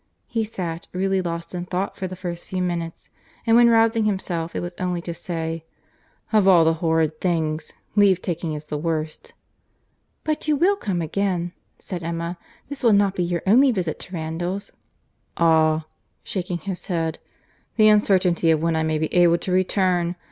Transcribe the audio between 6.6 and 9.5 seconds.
horrid things, leave taking is the worst."